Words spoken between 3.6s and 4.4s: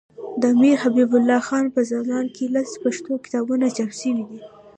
چاپ سوي دي.